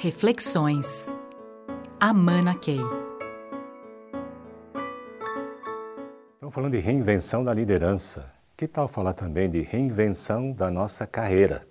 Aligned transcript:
Reflexões. 0.00 1.12
Amana 1.98 2.54
Key. 2.54 2.78
Estamos 6.34 6.54
falando 6.54 6.70
de 6.74 6.78
reinvenção 6.78 7.42
da 7.42 7.52
liderança. 7.52 8.32
Que 8.56 8.68
tal 8.68 8.86
falar 8.86 9.12
também 9.12 9.50
de 9.50 9.60
reinvenção 9.60 10.52
da 10.52 10.70
nossa 10.70 11.04
carreira? 11.04 11.66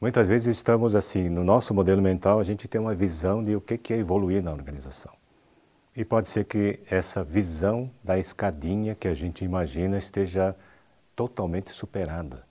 Muitas 0.00 0.28
vezes 0.28 0.56
estamos 0.56 0.94
assim, 0.94 1.28
no 1.28 1.42
nosso 1.42 1.74
modelo 1.74 2.00
mental, 2.00 2.38
a 2.38 2.44
gente 2.44 2.68
tem 2.68 2.80
uma 2.80 2.94
visão 2.94 3.42
de 3.42 3.56
o 3.56 3.60
que 3.60 3.92
é 3.92 3.96
evoluir 3.96 4.40
na 4.40 4.52
organização. 4.52 5.12
E 5.96 6.04
pode 6.04 6.28
ser 6.28 6.44
que 6.44 6.78
essa 6.88 7.24
visão 7.24 7.90
da 8.04 8.16
escadinha 8.16 8.94
que 8.94 9.08
a 9.08 9.14
gente 9.14 9.44
imagina 9.44 9.98
esteja 9.98 10.54
totalmente 11.16 11.70
superada. 11.70 12.46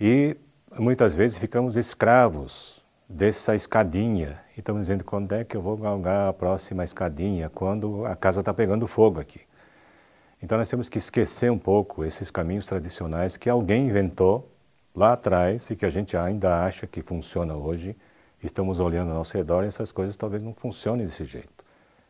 E 0.00 0.36
muitas 0.78 1.16
vezes 1.16 1.36
ficamos 1.36 1.76
escravos 1.76 2.80
dessa 3.12 3.54
escadinha. 3.54 4.40
E 4.56 4.60
estamos 4.60 4.82
dizendo 4.82 5.04
quando 5.04 5.32
é 5.32 5.44
que 5.44 5.56
eu 5.56 5.62
vou 5.62 5.76
galgar 5.76 6.28
a 6.28 6.32
próxima 6.32 6.82
escadinha, 6.82 7.50
quando 7.50 8.06
a 8.06 8.16
casa 8.16 8.40
está 8.40 8.54
pegando 8.54 8.86
fogo 8.86 9.20
aqui. 9.20 9.40
Então 10.42 10.58
nós 10.58 10.68
temos 10.68 10.88
que 10.88 10.98
esquecer 10.98 11.50
um 11.52 11.58
pouco 11.58 12.04
esses 12.04 12.30
caminhos 12.30 12.66
tradicionais 12.66 13.36
que 13.36 13.48
alguém 13.48 13.88
inventou 13.88 14.50
lá 14.94 15.12
atrás 15.12 15.70
e 15.70 15.76
que 15.76 15.86
a 15.86 15.90
gente 15.90 16.16
ainda 16.16 16.64
acha 16.64 16.86
que 16.86 17.02
funciona 17.02 17.54
hoje. 17.54 17.94
Estamos 18.42 18.80
olhando 18.80 19.10
ao 19.10 19.18
nosso 19.18 19.36
redor 19.36 19.62
e 19.62 19.68
essas 19.68 19.92
coisas 19.92 20.16
talvez 20.16 20.42
não 20.42 20.54
funcionem 20.54 21.06
desse 21.06 21.24
jeito. 21.24 21.62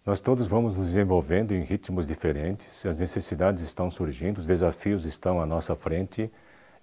Nós 0.06 0.20
todos 0.20 0.46
vamos 0.46 0.78
nos 0.78 0.88
desenvolvendo 0.88 1.52
em 1.52 1.62
ritmos 1.62 2.06
diferentes, 2.06 2.84
as 2.86 2.98
necessidades 2.98 3.60
estão 3.60 3.90
surgindo, 3.90 4.38
os 4.38 4.46
desafios 4.46 5.04
estão 5.04 5.40
à 5.40 5.46
nossa 5.46 5.76
frente 5.76 6.30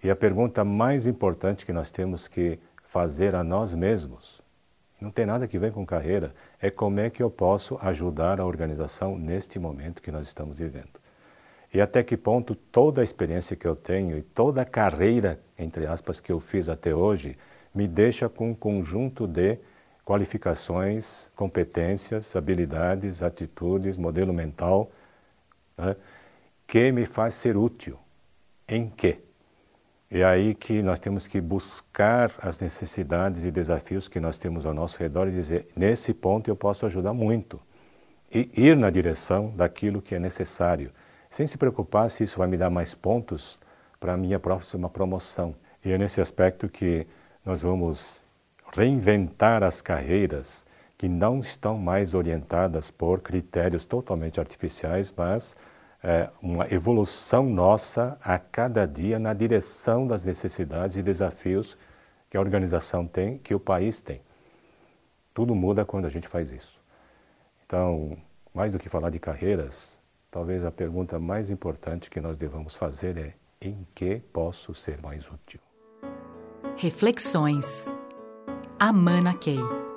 e 0.01 0.09
a 0.09 0.15
pergunta 0.15 0.63
mais 0.63 1.05
importante 1.05 1.65
que 1.65 1.73
nós 1.73 1.91
temos 1.91 2.27
que 2.27 2.59
fazer 2.89 3.35
a 3.35 3.43
nós 3.43 3.75
mesmos. 3.75 4.41
Não 4.99 5.11
tem 5.11 5.23
nada 5.23 5.47
que 5.47 5.59
ver 5.59 5.71
com 5.71 5.85
carreira, 5.85 6.33
é 6.59 6.71
como 6.71 6.99
é 6.99 7.07
que 7.07 7.21
eu 7.21 7.29
posso 7.29 7.77
ajudar 7.81 8.39
a 8.39 8.45
organização 8.45 9.15
neste 9.15 9.59
momento 9.59 10.01
que 10.01 10.11
nós 10.11 10.25
estamos 10.25 10.57
vivendo. 10.57 10.99
E 11.71 11.79
até 11.79 12.01
que 12.01 12.17
ponto 12.17 12.55
toda 12.55 13.01
a 13.01 13.03
experiência 13.03 13.55
que 13.55 13.67
eu 13.67 13.75
tenho 13.75 14.17
e 14.17 14.23
toda 14.23 14.63
a 14.63 14.65
carreira, 14.65 15.39
entre 15.55 15.85
aspas, 15.85 16.19
que 16.19 16.31
eu 16.31 16.39
fiz 16.39 16.67
até 16.67 16.93
hoje, 16.93 17.37
me 17.75 17.87
deixa 17.87 18.27
com 18.27 18.49
um 18.49 18.55
conjunto 18.55 19.27
de 19.27 19.59
qualificações, 20.03 21.29
competências, 21.35 22.35
habilidades, 22.35 23.21
atitudes, 23.21 23.99
modelo 23.99 24.33
mental, 24.33 24.89
né, 25.77 25.95
que 26.65 26.91
me 26.91 27.05
faz 27.05 27.35
ser 27.35 27.55
útil. 27.55 27.99
Em 28.67 28.89
quê? 28.89 29.28
É 30.11 30.23
aí 30.23 30.55
que 30.55 30.81
nós 30.81 30.99
temos 30.99 31.27
que 31.27 31.39
buscar 31.39 32.33
as 32.41 32.59
necessidades 32.59 33.43
e 33.43 33.51
desafios 33.51 34.07
que 34.07 34.19
nós 34.19 34.39
temos 34.39 34.65
ao 34.65 34.73
nosso 34.73 34.97
redor 34.97 35.27
e 35.27 35.31
dizer: 35.31 35.67
nesse 35.75 36.15
ponto 36.15 36.49
eu 36.49 36.55
posso 36.55 36.85
ajudar 36.87 37.13
muito. 37.13 37.61
E 38.33 38.49
ir 38.55 38.75
na 38.75 38.89
direção 38.89 39.53
daquilo 39.55 40.01
que 40.01 40.15
é 40.15 40.19
necessário, 40.19 40.91
sem 41.29 41.45
se 41.45 41.57
preocupar 41.59 42.09
se 42.09 42.23
isso 42.23 42.39
vai 42.39 42.47
me 42.47 42.57
dar 42.57 42.71
mais 42.71 42.95
pontos 42.95 43.59
para 43.99 44.13
a 44.13 44.17
minha 44.17 44.39
próxima 44.39 44.89
promoção. 44.89 45.55
E 45.85 45.91
é 45.91 45.97
nesse 45.97 46.19
aspecto 46.21 46.67
que 46.67 47.05
nós 47.45 47.61
vamos 47.61 48.23
reinventar 48.73 49.63
as 49.63 49.79
carreiras 49.81 50.65
que 50.97 51.07
não 51.07 51.39
estão 51.39 51.77
mais 51.77 52.13
orientadas 52.15 52.89
por 52.91 53.21
critérios 53.21 53.85
totalmente 53.85 54.39
artificiais, 54.39 55.13
mas 55.15 55.55
é, 56.03 56.29
uma 56.41 56.71
evolução 56.71 57.43
nossa 57.43 58.17
a 58.23 58.39
cada 58.39 58.85
dia 58.85 59.19
na 59.19 59.33
direção 59.33 60.07
das 60.07 60.25
necessidades 60.25 60.95
e 60.97 61.03
desafios 61.03 61.77
que 62.29 62.37
a 62.37 62.39
organização 62.39 63.05
tem, 63.05 63.37
que 63.37 63.53
o 63.53 63.59
país 63.59 64.01
tem. 64.01 64.21
Tudo 65.33 65.55
muda 65.55 65.85
quando 65.85 66.05
a 66.05 66.09
gente 66.09 66.27
faz 66.27 66.51
isso. 66.51 66.79
Então, 67.65 68.17
mais 68.53 68.71
do 68.71 68.79
que 68.79 68.89
falar 68.89 69.09
de 69.09 69.19
carreiras, 69.19 69.99
talvez 70.31 70.63
a 70.63 70.71
pergunta 70.71 71.19
mais 71.19 71.49
importante 71.49 72.09
que 72.09 72.19
nós 72.19 72.37
devamos 72.37 72.75
fazer 72.75 73.17
é: 73.17 73.33
em 73.61 73.85
que 73.93 74.19
posso 74.33 74.73
ser 74.73 75.01
mais 75.01 75.29
útil? 75.29 75.59
Reflexões. 76.77 77.93
Amana 78.79 79.33
Key. 79.33 79.88